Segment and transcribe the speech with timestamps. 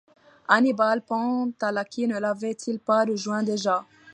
[0.47, 3.85] Annibal Pantalacci ne l’avait-il pas rejoint déjà?